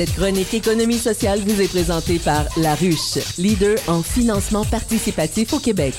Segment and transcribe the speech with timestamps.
[0.00, 5.58] Cette chronique économie sociale vous est présentée par La Ruche, leader en financement participatif au
[5.58, 5.92] Québec.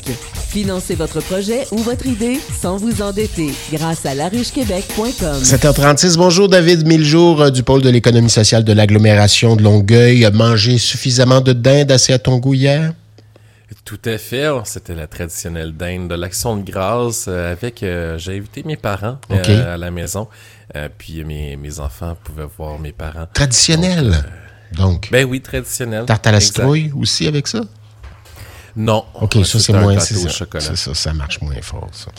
[0.50, 5.44] Financez votre projet ou votre idée sans vous endetter grâce à laruchequebec.com.
[5.44, 10.28] 7h36, bonjour David Miljour euh, du pôle de l'économie sociale de l'agglomération de Longueuil.
[10.34, 12.56] Mangé suffisamment de dinde assez à ton goût?
[13.86, 14.48] Tout à fait.
[14.66, 17.84] C'était la traditionnelle dinde de l'action de grâce euh, avec.
[17.84, 20.28] euh, J'ai invité mes parents euh, à la maison.
[20.76, 23.28] Euh, puis mes, mes enfants pouvaient voir mes parents.
[23.34, 24.24] Traditionnel.
[24.74, 26.06] Donc, Ben oui, traditionnel.
[26.06, 27.62] tarte à la citrouille aussi avec ça?
[28.76, 29.04] Non.
[29.16, 30.00] OK, ça, c'est moins.
[30.00, 30.16] ça,
[30.60, 32.12] c'est ça, ça marche moins fort, ça.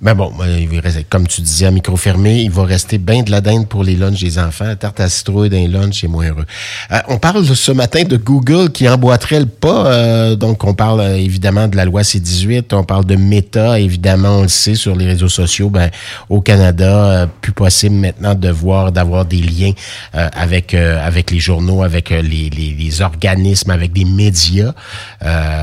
[0.00, 0.44] Mais bon, va
[0.80, 3.84] rester- comme tu disais, à micro fermé, il va rester bien de la dinde pour
[3.84, 4.74] les lunchs des enfants.
[4.76, 6.46] Tarte à citrouille d'un lunch, c'est moins heureux.
[6.92, 9.86] Euh, on parle ce matin de Google qui emboîterait le pas.
[9.86, 12.72] euh, donc, on parle euh, évidemment de la loi C-18.
[12.74, 15.70] On parle de Meta, évidemment, on le sait, sur les réseaux sociaux.
[15.70, 15.90] Ben,
[16.28, 19.72] au Canada, euh, plus possible maintenant de voir, d'avoir des liens
[20.14, 24.72] euh, avec, euh, avec les journaux, avec les, les, les organismes, avec des médias.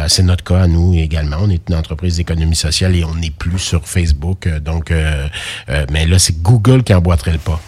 [0.07, 1.37] C'est notre cas nous également.
[1.41, 4.47] On est une entreprise d'économie sociale et on n'est plus sur Facebook.
[4.47, 5.27] euh, donc, euh,
[5.69, 7.59] euh, mais là, c'est Google qui emboîterait le pas.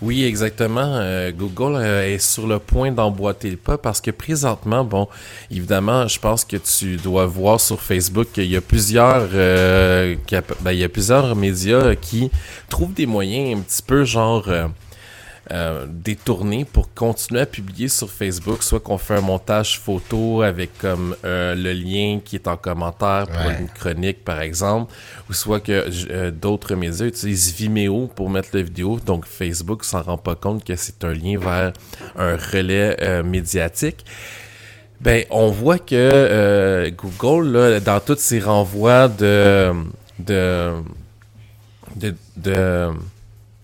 [0.00, 1.00] Oui, exactement.
[1.30, 5.06] Google est sur le point d'emboîter le pas parce que présentement, bon,
[5.48, 10.78] évidemment, je pense que tu dois voir sur Facebook qu'il y a plusieurs, ben, il
[10.78, 12.32] y a plusieurs médias qui
[12.68, 14.50] trouvent des moyens un petit peu genre
[15.50, 20.78] euh, détournés pour continuer à publier sur Facebook, soit qu'on fait un montage photo avec
[20.78, 23.56] comme euh, le lien qui est en commentaire pour Ouais.
[23.60, 24.92] une chronique par exemple,
[25.28, 30.02] ou soit que euh, d'autres médias utilisent Vimeo pour mettre la vidéo, donc Facebook s'en
[30.02, 31.72] rend pas compte que c'est un lien vers
[32.16, 34.04] un relais euh, médiatique.
[35.00, 39.72] Ben, on voit que euh, Google, là, dans tous ses renvois de,
[40.20, 40.70] de,
[41.96, 42.90] de, de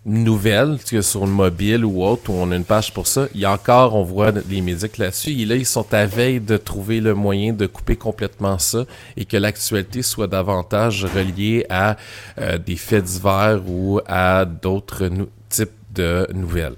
[0.08, 3.40] nouvelles, que sur le mobile ou autre, où on a une page pour ça, il
[3.40, 6.56] y a encore, on voit les médias là-dessus, et là, ils sont à veille de
[6.56, 8.84] trouver le moyen de couper complètement ça
[9.16, 11.96] et que l'actualité soit davantage reliée à
[12.40, 15.10] euh, des faits divers ou à d'autres
[15.48, 16.76] types de nouvelles.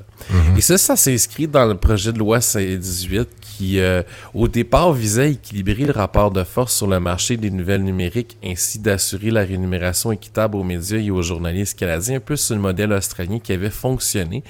[0.56, 3.26] Et ça, ça s'inscrit dans le projet de loi C-18
[3.60, 7.50] qui, euh, au départ, visait à équilibrer le rapport de force sur le marché des
[7.50, 12.36] nouvelles numériques ainsi d'assurer la rémunération équitable aux médias et aux journalistes canadiens, un peu
[12.36, 14.42] sur le modèle australien qui avait fonctionné.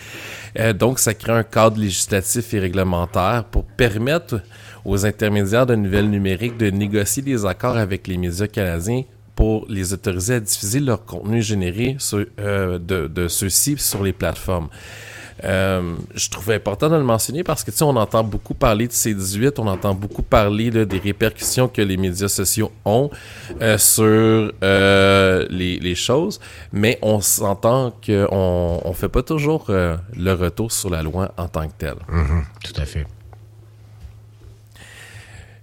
[0.61, 4.43] Euh, donc, ça crée un cadre législatif et réglementaire pour permettre
[4.85, 9.03] aux intermédiaires de nouvelles numériques de négocier des accords avec les médias canadiens
[9.35, 11.97] pour les autoriser à diffuser leur contenu généré
[12.39, 14.69] euh, de, de ceux-ci sur les plateformes.
[15.45, 18.87] Euh, je trouvais important de le mentionner parce que tu sais, on entend beaucoup parler
[18.87, 23.11] de C18, on entend beaucoup parler des répercussions que les médias sociaux ont
[23.61, 26.41] euh, sur euh, les, choses,
[26.73, 31.67] mais on s'entend qu'on on fait pas toujours le retour sur la loi en tant
[31.67, 31.97] que telle.
[32.09, 33.07] Mhm, tout à fait.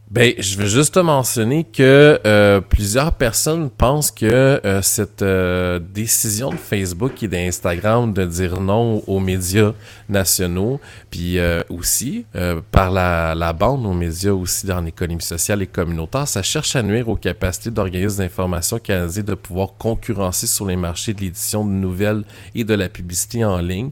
[0.10, 5.80] Ben, je veux juste te mentionner que euh, plusieurs personnes pensent que euh, cette euh,
[5.80, 9.74] décision de Facebook et d'Instagram de dire non aux médias
[10.08, 10.80] nationaux,
[11.12, 15.68] puis euh, aussi euh, par la, la bande aux médias aussi dans l'économie sociale et
[15.68, 20.78] communautaire, ça cherche à nuire aux capacités d'organismes d'information canadiens de pouvoir concurrencer sur les
[20.78, 22.24] marchés de l'édition de nouvelles
[22.56, 23.90] et de la publicité en ligne,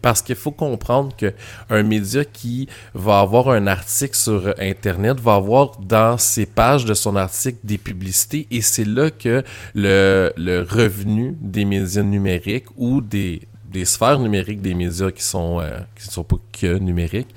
[0.00, 1.34] parce qu'il faut comprendre que
[1.68, 6.94] un média qui va avoir un article sur Internet va avoir dans ses pages de
[6.94, 9.42] son article des publicités et c'est là que
[9.74, 15.60] le, le revenu des médias numériques ou des, des sphères numériques des médias qui sont
[15.60, 17.34] euh, qui ne sont pas que numériques,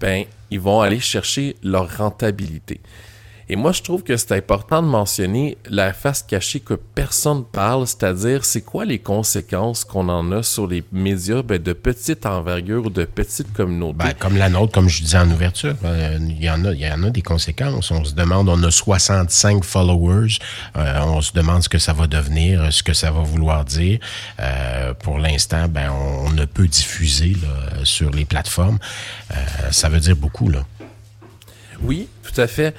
[0.00, 2.80] ben ils vont aller chercher leur rentabilité.
[3.52, 7.84] Et moi, je trouve que c'est important de mentionner la face cachée que personne parle,
[7.84, 12.86] c'est-à-dire c'est quoi les conséquences qu'on en a sur les médias ben, de petite envergure
[12.86, 13.96] ou de petite communauté?
[13.98, 16.80] Ben, comme la nôtre, comme je disais en ouverture, euh, il y en a, il
[16.80, 17.90] y en a des conséquences.
[17.90, 20.38] On se demande, on a 65 followers,
[20.76, 23.98] euh, on se demande ce que ça va devenir, ce que ça va vouloir dire.
[24.38, 28.78] Euh, pour l'instant, ben, on, on ne peut diffuser là, sur les plateformes.
[29.32, 29.34] Euh,
[29.72, 30.64] ça veut dire beaucoup, là.
[31.82, 32.76] Oui, tout à fait.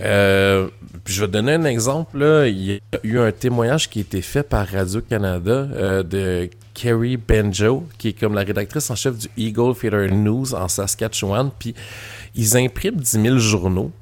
[0.00, 0.68] Euh,
[1.06, 2.18] je vais donner un exemple.
[2.18, 2.46] Là.
[2.46, 7.16] Il y a eu un témoignage qui a été fait par Radio-Canada euh, de Carrie
[7.16, 11.50] Benjo, qui est comme la rédactrice en chef du Eagle Theatre News en Saskatchewan.
[11.58, 11.74] Puis
[12.34, 13.92] ils impriment 10 000 journaux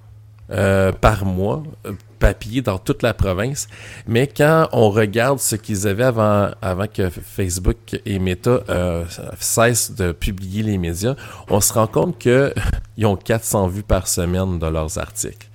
[0.51, 3.69] euh, par mois, euh, papier dans toute la province.
[4.07, 9.05] Mais quand on regarde ce qu'ils avaient avant, avant que Facebook et Meta euh,
[9.39, 11.17] cessent de publier les médias,
[11.51, 12.55] on se rend compte qu'ils
[13.05, 15.49] ont 400 vues par semaine de leurs articles.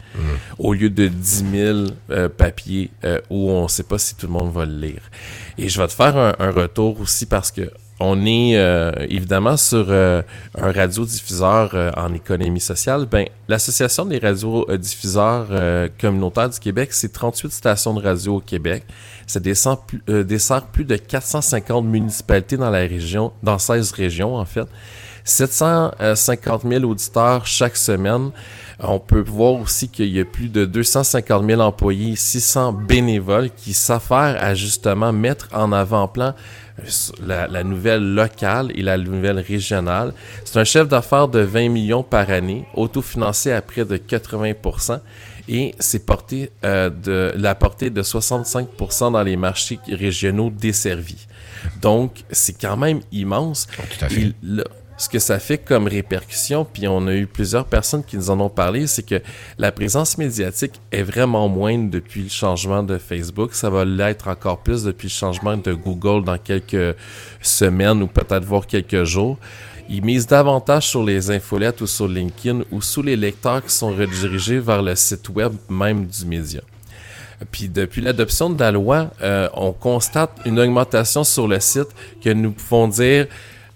[0.60, 1.78] Au lieu de 10 000
[2.10, 5.02] euh, papiers euh, où on ne sait pas si tout le monde va le lire.
[5.58, 9.92] Et je vais te faire un, retour aussi parce que on est euh, évidemment sur
[9.92, 10.24] un
[10.56, 13.06] radiodiffuseur euh, en économie sociale.
[13.10, 15.48] Ben, l'Association des radiodiffuseurs
[16.00, 18.84] communautaires du Québec, c'est 38 stations de radio au Québec.
[19.26, 24.46] Ça dessert plus, dessert plus de 450 municipalités dans la région, dans 16 régions en
[24.46, 24.68] fait.
[25.24, 28.32] 750 000 auditeurs chaque semaine.
[28.80, 33.74] On peut voir aussi qu'il y a plus de 250 000 employés, 600 bénévoles qui
[33.74, 36.34] s'affairent à justement mettre en avant-plan
[37.26, 40.14] la, la, nouvelle locale et la nouvelle régionale.
[40.44, 44.54] C'est un chef d'affaires de 20 millions par année, autofinancé à près de 80
[45.50, 48.68] et c'est porté euh, de la portée de 65
[49.12, 51.28] dans les marchés régionaux desservis.
[51.82, 53.68] Donc, c'est quand même immense.
[53.78, 54.34] Oh, tout à fait
[54.98, 58.40] ce que ça fait comme répercussion, puis on a eu plusieurs personnes qui nous en
[58.40, 59.22] ont parlé, c'est que
[59.58, 63.54] la présence médiatique est vraiment moindre depuis le changement de Facebook.
[63.54, 66.96] Ça va l'être encore plus depuis le changement de Google dans quelques
[67.42, 69.38] semaines ou peut-être voir quelques jours.
[69.90, 73.94] Ils misent davantage sur les infolettes ou sur LinkedIn ou sous les lecteurs qui sont
[73.94, 76.62] redirigés vers le site web même du média.
[77.52, 81.90] Puis depuis l'adoption de la loi, euh, on constate une augmentation sur le site
[82.24, 83.28] que nous pouvons dire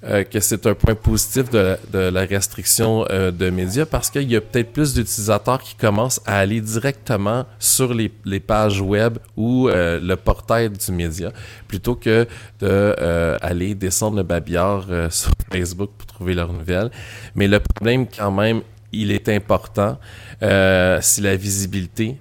[0.04, 4.36] euh, que c'est un point positif de, la restriction euh, de médias parce qu'il y
[4.36, 8.10] a peut-être plus d'utilisateurs qui commencent à aller directement sur les,
[8.40, 11.32] pages web ou euh, le portail du média
[11.68, 12.28] plutôt que
[12.60, 16.92] d'aller descendre le babillard sur Facebook pour trouver leurs nouvelles.
[17.34, 18.62] Mais le problème quand même,
[18.92, 19.98] il est important,
[20.40, 22.18] c'est la visibilité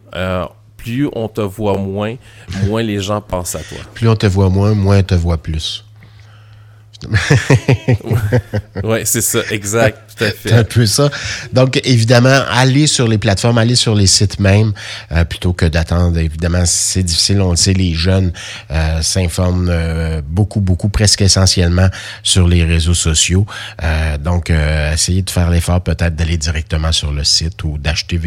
[0.76, 2.14] plus on te voit moins,
[2.64, 3.78] moins les gens pensent à toi.
[3.92, 5.85] Plus on te voit moins, moins on te voit plus.
[8.84, 10.05] oui, c'est ça, exact.
[10.18, 11.10] C'est un peu ça.
[11.52, 14.72] Donc, évidemment, aller sur les plateformes, aller sur les sites même,
[15.12, 16.18] euh, plutôt que d'attendre.
[16.18, 18.32] Évidemment, c'est difficile, on le sait, les jeunes
[18.70, 21.88] euh, s'informent euh, beaucoup, beaucoup, presque essentiellement
[22.22, 23.46] sur les réseaux sociaux.
[24.20, 28.20] donc, essayer de faire l'effort peut-être d'aller directement sur le site ou d'acheter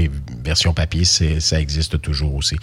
[0.44, 2.56] version papier, ça existe toujours aussi.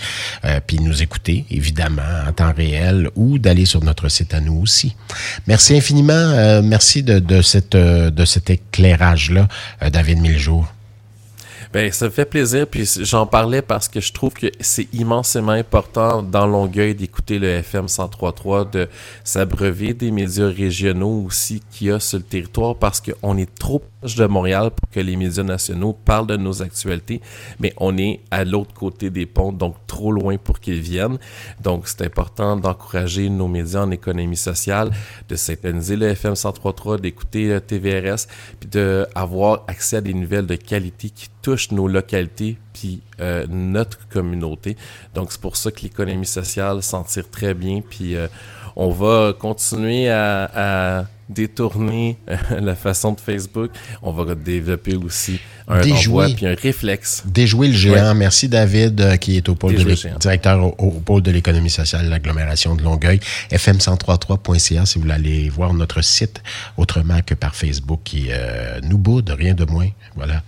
[0.66, 4.96] puis nous écouter, évidemment, en temps réel ou d'aller sur notre site à nous aussi.
[5.46, 9.15] Merci infiniment euh, merci de, cette, euh, de cet éclairage-là,
[9.82, 10.66] euh, David Miljour.
[11.72, 15.52] Ben, ça me fait plaisir, puis j'en parlais parce que je trouve que c'est immensément
[15.52, 18.88] important dans Longueuil d'écouter le FM 103.3, de
[19.24, 23.82] s'abreuver des médias régionaux aussi qu'il y a sur le territoire parce qu'on est trop
[24.14, 27.20] de Montréal pour que les médias nationaux parlent de nos actualités,
[27.58, 31.18] mais on est à l'autre côté des ponts, donc trop loin pour qu'ils viennent.
[31.62, 34.90] Donc, c'est important d'encourager nos médias en économie sociale,
[35.28, 38.26] de synthétiser le FM 103.3, d'écouter le TVRS,
[38.60, 44.06] puis d'avoir accès à des nouvelles de qualité qui touchent nos localités, puis euh, notre
[44.08, 44.76] communauté.
[45.14, 48.28] Donc, c'est pour ça que l'économie sociale s'en tire très bien, puis euh,
[48.76, 53.70] on va continuer à détourner euh, la façon de Facebook,
[54.02, 56.34] on va développer aussi un Déjouer.
[56.34, 57.24] puis un réflexe.
[57.26, 58.14] Déjouer le géant.
[58.14, 62.10] Merci David, euh, qui est au pôle de directeur au, pôle de l'économie sociale de
[62.10, 63.20] l'agglomération de Longueuil.
[63.50, 66.42] fm1033.ca si vous voulez aller voir notre site
[66.76, 69.88] autrement que par Facebook qui euh, nous boude, rien de moins.
[70.14, 70.42] Voilà.